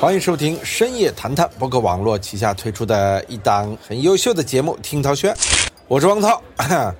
[0.00, 5.34] 欢迎收听深夜谈谈，博客网络旗下推出的一档很优秀的节目《听涛轩》，
[5.88, 6.40] 我是王涛。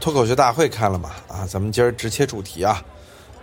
[0.00, 1.10] 脱口秀大会看了吗？
[1.28, 2.82] 啊，咱们今儿直切主题啊！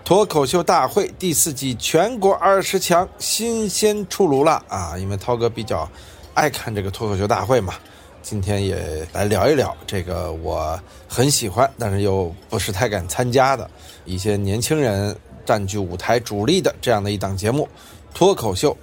[0.03, 4.97] 脱口秀大会第四季全国二十强新鲜出炉了啊！
[4.97, 5.87] 因为涛哥比较
[6.33, 7.75] 爱看这个脱口秀大会嘛，
[8.23, 13.69] 今天也来聊一聊这个我很喜欢，但是又不是太敢参加的
[14.03, 17.69] 一些年轻人占据舞台主力的这样的一档节目——
[18.11, 18.75] 脱口秀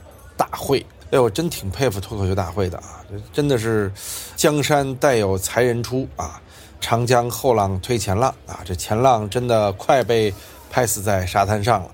[0.43, 0.85] 大会。
[1.13, 3.05] 哎，我真挺佩服脱口秀大会的啊！
[3.33, 3.93] 真的是
[4.35, 6.41] 江山代有才人出啊！
[6.81, 10.35] 长江后浪推前浪啊，这前浪真的快被
[10.69, 11.91] 拍死在沙滩上了。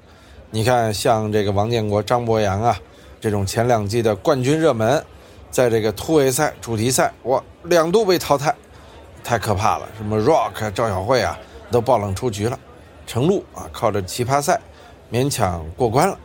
[0.50, 2.78] 你看，像这个王建国、张博洋啊，
[3.20, 5.04] 这种前两季的冠军热门，
[5.50, 8.54] 在这个突围赛、主题赛，哇，两度被淘汰，
[9.22, 9.86] 太可怕了。
[9.96, 11.36] 什么 Rock、赵小慧啊，
[11.70, 12.58] 都爆冷出局了。
[13.04, 14.58] 程璐啊，靠着奇葩赛
[15.12, 16.16] 勉强过关了。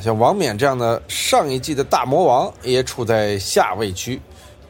[0.00, 4.20] 像王冕这样的上一季的大魔王，也处在下位区，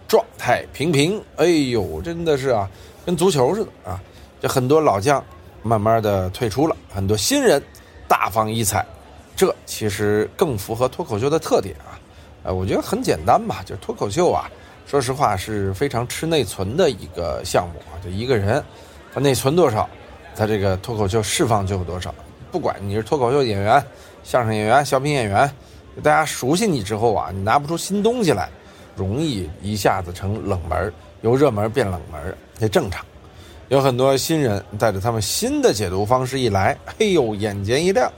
[0.09, 1.23] 状态平平。
[1.37, 2.69] 哎呦，真的是啊。
[3.07, 4.01] 跟足球似的啊，
[4.43, 5.25] 这很多老将
[5.63, 7.61] 慢慢的退出了，很多新人
[8.07, 8.85] 大放异彩，
[9.35, 11.99] 这其实更符合脱口秀的特点啊。
[12.43, 14.51] 呃，我觉得很简单吧，就脱口秀啊，
[14.87, 17.97] 说实话是非常吃内存的一个项目啊。
[18.05, 18.63] 就一个人，
[19.15, 19.89] 他内存多少，
[20.37, 22.15] 他这个脱口秀释放就有多少。
[22.53, 23.83] 不管你是脱口秀演员、
[24.23, 25.51] 相声演员、小品演员，
[26.03, 28.49] 大家熟悉你之后啊，你拿不出新东西来，
[28.97, 32.37] 容易一下子成冷门，由热门变冷门。
[32.59, 33.03] 也正常，
[33.69, 38.13] 有很多新人带着他们新的解读方式一来，嘿呦，眼前一亮，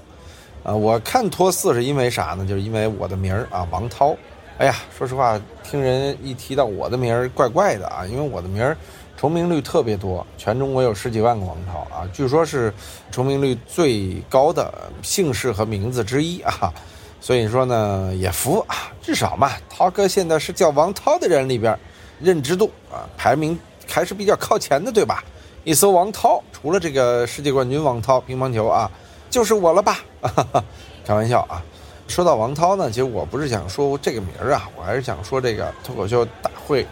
[0.64, 0.74] 啊！
[0.74, 2.44] 我看托四是因为啥呢？
[2.44, 4.16] 就是因为我的名儿啊，王涛。
[4.58, 8.76] 哎呀，说实话，听人一提到我的名儿，怪怪的啊，因为我的名儿
[9.22, 12.74] 重名率特别多，全中国有十几万个王涛啊，据说是
[13.12, 16.74] 重名率最高的姓氏和名字之一啊。
[17.20, 21.78] 所以说呢，也服啊，至少嘛，涛哥现在是叫王涛的人里边，
[22.20, 23.56] 认知度啊排名。
[23.88, 25.22] 还是比较靠前的，对吧？
[25.62, 28.90] 一搜王涛，除了这个世界冠军王涛乒乓球啊，
[29.30, 30.00] 就是我了吧？
[30.20, 30.64] 哈 哈
[31.04, 31.62] 开玩笑啊！
[32.08, 36.84] 说到王涛呢，其实我不是想说这个名儿啊，我还是想说这个脱口秀大会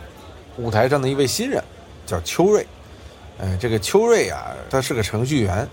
[0.59, 1.63] 舞台上的一位新人，
[2.11, 2.67] 叫邱瑞。
[3.39, 5.67] 哎，这个邱瑞啊，他是个程序员，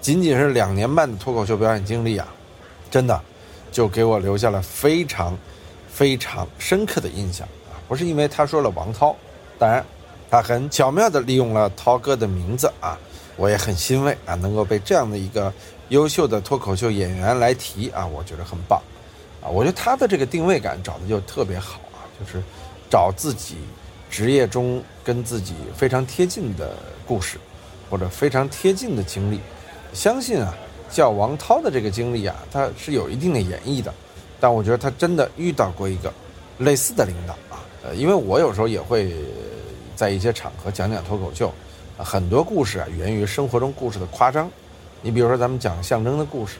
[0.00, 2.26] 仅仅是两年半的脱口秀表演经历啊，
[2.90, 3.20] 真的
[3.70, 5.36] 就给我留下了非常
[5.88, 7.76] 非常深刻的印象啊！
[7.86, 9.14] 不是因为他说了王涛，
[9.58, 9.84] 当然。
[10.30, 12.98] 他很巧妙地利用了涛哥的名字啊，
[13.36, 15.52] 我也很欣慰啊，能够被这样的一个
[15.90, 18.80] 优秀的脱口秀演员来提啊，我觉得很棒，
[19.42, 22.42] 啊，我觉得他的这个定位感找的就特别好啊，就是
[22.88, 23.56] 找自己
[24.12, 27.38] 职业中跟自己非常贴近的故事，
[27.90, 29.40] 或者非常贴近的经历。
[29.92, 30.54] 相信啊，
[30.88, 33.92] 叫王涛的这个经历啊，他是有一定的演绎的，
[34.38, 36.12] 但我觉得他真的遇到过一个
[36.58, 39.12] 类似的领导啊，呃，因为我有时候也会。
[39.94, 41.52] 在一些场合讲讲脱口秀，
[41.96, 44.50] 很多故事啊源于生活中故事的夸张。
[45.00, 46.54] 你比如说咱们讲象征的故事，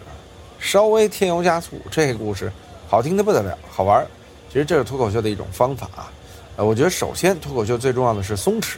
[0.60, 2.52] 稍微添油加醋，这个故事
[2.86, 4.06] 好听的不得了，好玩。
[4.48, 6.12] 其实这是脱口秀的一种方法啊。
[6.56, 8.76] 呃，我觉得首先脱口秀最重要的是松弛、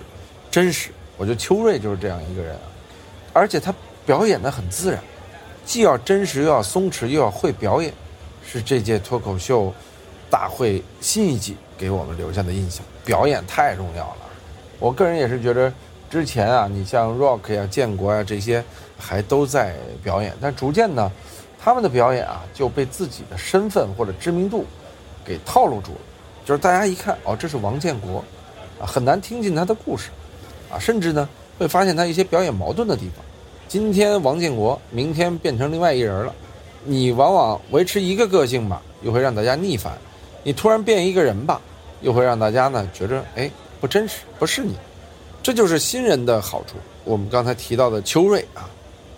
[0.51, 0.91] 真实。
[1.17, 2.63] 我觉得邱瑞就是这样一个人啊，
[3.33, 3.75] 而且他
[4.05, 5.01] 表演的很自然，
[5.65, 7.93] 既要真实又要松弛又要会表演，
[8.45, 9.73] 是这届脱口秀
[10.29, 12.85] 大会新一季给我们留下的印象。
[13.05, 14.17] 表演太重要了。
[14.79, 15.73] 我个人也是觉得，
[16.11, 18.65] 之前啊，你像 Rock 呀、建国呀这些，
[18.99, 21.11] 还都在表演，但逐渐呢，
[21.63, 24.65] 他们的表演啊就被自己的身份或者知名度
[25.25, 26.01] 给套路住了。
[26.45, 28.25] 就是大家一看，哦，这是王建国，
[28.81, 30.11] 啊，很难听进他的故事，
[30.71, 33.25] 啊，甚至呢会发现他一些表演矛盾的地方。
[33.69, 36.35] 今天王建国，明天变成另外一人了，
[36.85, 39.93] 你往往维持一个个性吧，又会让大家逆反；
[40.43, 41.61] 你突然变一个人吧，
[42.03, 43.51] 又会让大家呢觉着，哎。
[43.81, 44.75] 不真实，不是你，
[45.43, 46.77] 这就是新人的好处。
[47.05, 48.65] 我们刚才提到的邱瑞啊，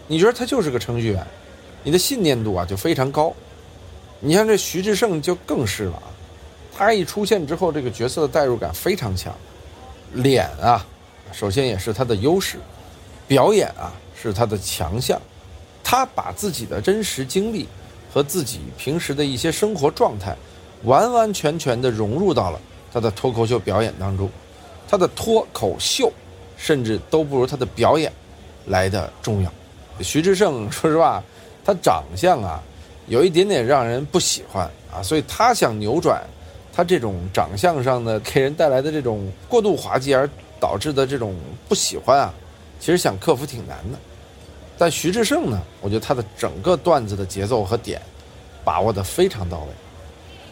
[0.09, 1.25] 你觉得他就是个程序员，
[1.85, 3.33] 你的信念度啊就非常高。
[4.19, 6.11] 你像这徐志胜就更是了啊，
[6.77, 9.35] 他一出现之后，这个角色的代入感非常强。
[10.13, 10.85] 脸啊，
[11.33, 12.59] 首先也是他的优势，
[13.27, 15.21] 表演啊是他的强项。
[15.83, 17.67] 他把自己的真实经历
[18.13, 20.37] 和自己平时的一些生活状态，
[20.83, 22.61] 完完全全的融入到了
[22.93, 24.29] 他的脱口秀表演当中。
[24.89, 26.13] 他的脱口秀，
[26.57, 28.13] 甚至都不如他的表演
[28.67, 29.53] 来的重要。
[30.01, 31.23] 徐志胜，说实话，
[31.65, 32.63] 他长相啊，
[33.07, 36.23] 有一点点让人不喜欢啊，所以他想扭转
[36.77, 40.29] 他这种长相上的给人带来的这种过度滑稽而
[40.61, 41.35] 导致的这种
[41.71, 42.35] 不喜欢啊，
[42.79, 43.99] 其实想克服挺难的。
[44.77, 47.99] 但徐志胜呢，我觉得他的整个段子的节奏和点
[48.63, 49.67] 把握的非常到位。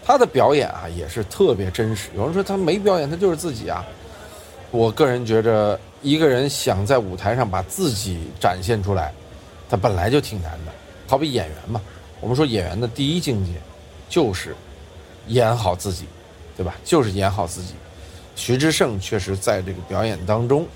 [0.02, 2.08] 他的表演啊也是特别真实。
[2.16, 3.84] 有人说他没表演，他就是自己啊。
[4.70, 9.12] 我个人觉着，一个人想在舞台上把自己展现出来，
[9.68, 10.72] 他本来就挺难的。
[11.06, 11.82] 好比演员嘛，
[12.22, 13.52] 我们说演员的第一境界
[14.08, 14.56] 就是
[15.28, 16.06] 演好自己，
[16.56, 16.74] 对吧？
[16.84, 17.74] 就是演好自己。
[18.36, 20.66] 徐志胜确实在这个表演当中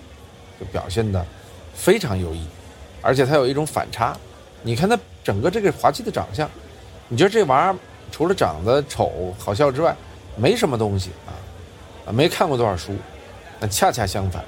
[0.60, 1.24] 就表现的
[1.74, 2.46] 非常优异，
[3.02, 4.16] 而且他有一种反差。
[4.62, 6.48] 你看他整个这个滑稽的长相，
[7.08, 7.76] 你觉得这玩意儿
[8.10, 9.96] 除了长得丑好笑之外，
[10.36, 11.30] 没什么东西啊？
[12.06, 12.92] 啊，没看过多少书。
[13.60, 14.44] 那恰恰相反，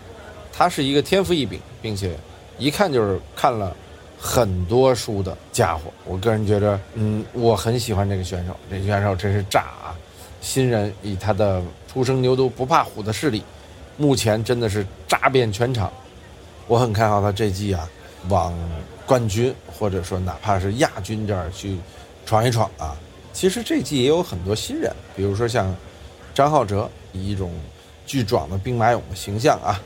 [0.52, 2.16] 他是一个天赋异禀，并且
[2.58, 3.76] 一看就是看了
[4.20, 5.84] 很多书的家伙。
[6.04, 8.54] 我个人觉得，嗯，我很喜欢这个选手。
[8.70, 9.96] 这选手真是炸啊！
[10.40, 13.42] 新人以他的初生牛犊不怕虎的势力，
[13.96, 15.90] 目前真的是炸遍全场。
[16.66, 17.88] 我很看好他这季啊，
[18.28, 18.54] 往
[19.06, 21.78] 冠军或者说哪怕是亚军这儿去
[22.26, 22.96] 闯一闯啊。
[23.32, 25.74] 其实这季也有很多新人，比如说像
[26.34, 27.50] 张浩哲，以一种。
[28.06, 29.80] 巨壮的兵马俑的形象啊，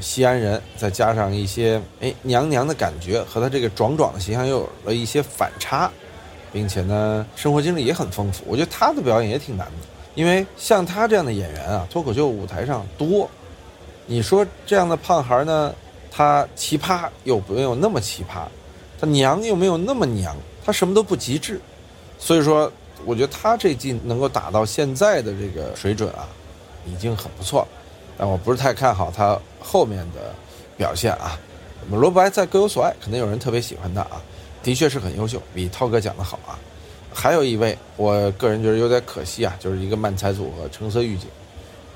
[0.00, 5.90] 西安人，再加上一些哎娘娘的感觉，和他这个壮壮的形象又有了一些反差，
[6.52, 8.44] 并且呢，生活经历也很丰富。
[8.46, 13.28] 我觉得他的表演也挺难的，因为像他这样的演员啊，脱口秀舞台上多。
[14.06, 15.74] 你说这样的胖孩呢，
[16.10, 18.42] 他奇葩又没有那么奇葩，
[19.00, 21.60] 他娘又没有那么娘，他什么都不极致。
[22.18, 22.70] 所以说，
[23.04, 26.28] 我觉得他这季能够打到现在的这个水准啊。
[26.88, 27.68] 已经很不错了，
[28.18, 30.34] 但我不是太看好他后面的
[30.76, 31.38] 表现啊。
[31.90, 34.20] 罗伯在各有所爱，可能有人特别喜欢他啊，
[34.62, 36.58] 的确是很优秀，比涛哥讲的好啊。
[37.12, 41.28] 还有一位，我个人觉得有点可惜啊，就是一个漫才组合橙色预警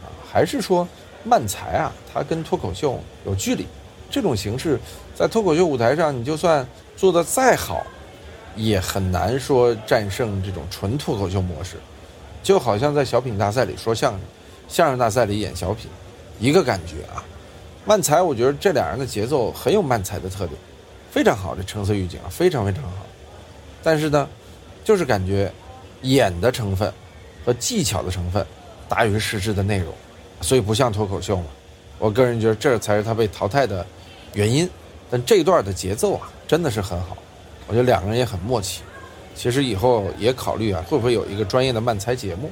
[0.03, 0.87] 啊，还是说
[1.25, 3.67] 漫才啊，他跟脱口秀有距离。
[4.11, 4.79] 这种形式
[5.15, 6.67] 在脱口秀舞台上，你就算
[6.97, 7.85] 做的再好，
[8.57, 11.77] 也很难说战胜这种纯脱口秀模式。
[12.43, 14.21] 就好像在小品大赛里说相声。
[14.67, 15.91] 相声大赛里演小品，
[16.41, 17.23] 一个感觉啊。
[17.87, 20.59] 漫才，我觉得这俩人的节奏很有漫才的特点，
[21.11, 21.55] 非常好。
[21.55, 23.07] 这橙色预警啊，非常非常好。
[23.83, 24.29] 但是呢，
[24.85, 25.51] 就是感觉
[26.03, 26.93] 演的成分
[27.45, 28.45] 和技巧的成分
[28.89, 29.93] 大于实质的内容，
[30.41, 31.45] 所以不像脱口秀嘛。
[31.99, 33.85] 我个人觉得这才是他被淘汰的
[34.35, 34.69] 原因。
[35.11, 37.17] 但这段的节奏啊，真的是很好。
[37.67, 38.83] 我觉得两个人也很默契。
[39.35, 42.51] 其实以后也考虑啊，会不会有一个专业的漫才节目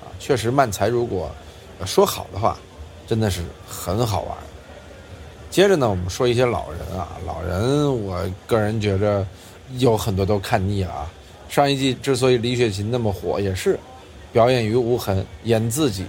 [0.00, 0.06] 啊？
[0.18, 1.30] 确实，漫才如果。
[1.86, 2.58] 说好的话，
[3.10, 4.38] 真的是很好玩。
[5.50, 9.26] 接着呢，我们说一些老人啊，老人，我个人觉着
[9.78, 11.10] 有很多都看腻了啊。
[11.48, 13.76] 上一季之所以李雪琴那么火，也是
[14.32, 16.06] 表演于无痕，演自己，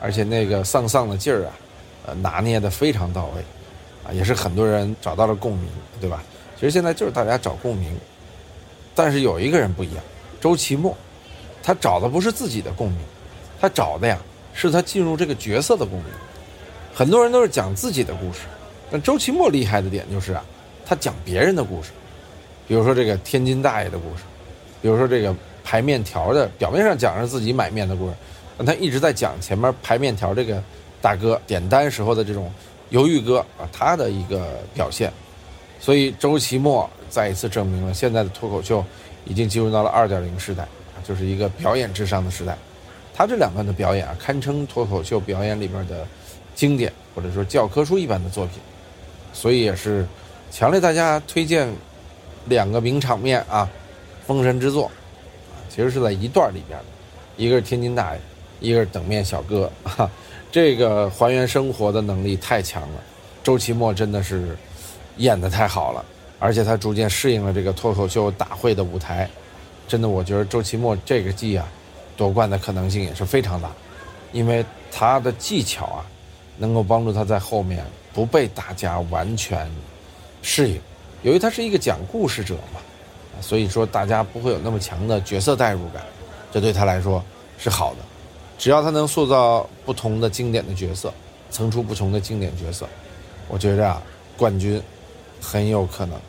[0.00, 1.52] 而且那个丧丧的劲儿啊，
[2.06, 3.40] 呃，拿捏的非常到位，
[4.04, 5.68] 啊，也是很多人找到了共鸣，
[6.00, 6.20] 对吧？
[6.56, 7.96] 其实现在就是大家找共鸣，
[8.92, 10.02] 但是有一个人不一样，
[10.40, 10.96] 周奇墨，
[11.62, 12.98] 他找的不是自己的共鸣，
[13.60, 14.18] 他找的呀。
[14.52, 16.08] 是他进入这个角色的共鸣。
[16.94, 18.40] 很多人都是讲自己的故事，
[18.90, 20.44] 但周奇墨厉害的点就是啊，
[20.84, 21.90] 他讲别人的故事。
[22.68, 24.22] 比如说这个天津大爷的故事，
[24.80, 25.34] 比如说这个
[25.64, 28.14] 排面条的，表面上讲是自己买面的故事，
[28.56, 30.62] 但他一直在讲前面排面条这个
[31.00, 32.52] 大哥点单时候的这种
[32.90, 35.12] 犹豫哥啊，他的一个表现。
[35.80, 38.84] 所以周奇墨再一次证明了现在的脱口秀
[39.24, 40.68] 已经进入到了二点零时代，
[41.02, 42.56] 就是一个表演至上的时代。
[43.14, 46.06] 他这两段的表演啊，堪称脱口秀表演里边的
[46.60, 48.56] 经典，或者说教科书一般的作品，
[49.32, 50.06] 所以也是
[50.50, 51.66] 强烈大家推荐
[52.44, 53.66] 两个名场面啊，
[54.26, 54.84] 封神之作
[55.50, 56.84] 啊，其实是在一段里边的，
[57.38, 58.20] 一个是天津大爷，
[58.60, 60.10] 一个是等面小哥，哈，
[60.52, 63.00] 这个还原生活的能力太强了，
[63.42, 64.54] 周奇墨真的是
[65.16, 66.04] 演的太好了，
[66.38, 69.26] 而且他逐渐适应了这个脱口秀大会的舞台，
[69.88, 71.66] 真的，我觉得周奇墨这个季啊。
[72.16, 73.70] 夺冠的可能性也是非常大，
[74.30, 74.62] 因为
[74.92, 76.04] 他的技巧啊，
[76.60, 79.68] 能够帮助他在后面不被大家完全
[80.42, 80.80] 适应。
[81.22, 82.80] 由于他是一个讲故事者嘛，
[83.40, 86.04] 所以说大家不会有那么强的角色代入感，
[86.52, 87.24] 这对他来说
[87.58, 87.98] 是好的。
[88.58, 91.12] 只要他能塑造不同的经典的角色，
[91.50, 92.86] 层出不穷的经典角色，
[93.48, 94.02] 我觉着啊，
[94.36, 94.80] 冠军
[95.40, 96.20] 很有可能。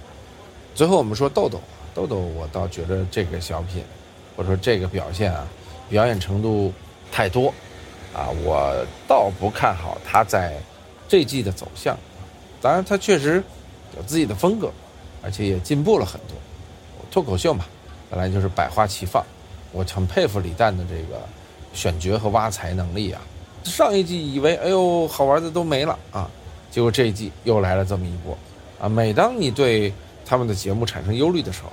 [0.73, 1.59] 最后我们说豆豆，
[1.93, 3.83] 豆豆，我倒觉得这个小品，
[4.38, 5.45] 或者说这个表现啊。
[5.89, 6.71] 表演程度
[7.11, 7.53] 太多，
[8.13, 8.73] 啊，我
[9.09, 10.58] 倒不看好他在
[11.08, 11.98] 这季的走向。
[12.62, 13.41] 当然，他确实
[13.96, 14.70] 有自己的风格，
[15.24, 16.36] 而且也进步了很多。
[17.10, 17.65] 脱口秀嘛，
[18.10, 19.24] 本来就是百花齐放。
[19.72, 21.22] 我很佩服李诞的这个
[21.74, 23.22] 选角和挖财能力啊。
[23.63, 26.30] 上一季以为哎呦好玩的都没了啊，
[26.70, 28.38] 结果这一季又来了这么一波
[28.82, 28.89] 啊。
[28.89, 29.94] 每当你对
[30.25, 31.72] 他们的节目产生忧虑的时候，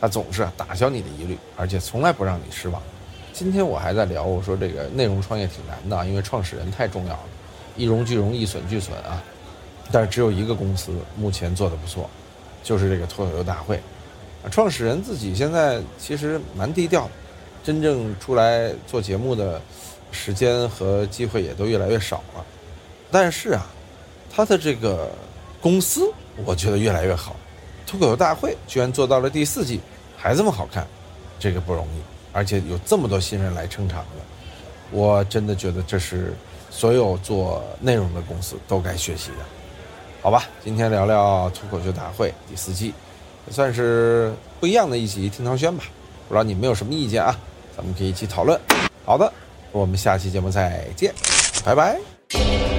[0.00, 2.80] 他总是打消你的疑虑，而且从来不让你失望。
[3.32, 7.20] 今天我还在聊，我说这个内容创业挺难的，因为创始人太重要了，
[7.80, 9.22] 一荣俱荣，一损俱损啊。
[9.90, 12.08] 但是只有一个公司目前做的不错，
[12.62, 13.80] 就是这个脱口秀大会。
[14.50, 17.08] 创始人自己现在其实蛮低调，
[17.64, 19.60] 真正出来做节目的
[20.12, 22.44] 时间和机会也都越来越少了。
[23.10, 23.66] 但是啊，
[24.30, 25.10] 他的这个
[25.60, 26.12] 公司
[26.44, 27.34] 我觉得越来越好。
[27.86, 29.80] 脱口秀大会居然做到了第四季
[30.16, 30.86] 还这么好看，
[31.40, 32.00] 这个不容易，
[32.32, 34.22] 而且有这么多新人来撑场子，
[34.92, 36.32] 我真的觉得这是
[36.70, 39.36] 所有做内容的公司都该学习的。
[40.22, 42.92] 好吧，今天聊聊脱口秀大会第四季，
[43.50, 45.84] 算是不一样的一集听堂轩吧。
[46.28, 47.36] 不知道你们有什么意见啊？
[47.76, 48.58] 咱们可以一起讨论。
[49.04, 49.32] 好的，
[49.72, 51.12] 我们下期节目再见，
[51.64, 52.69] 拜拜。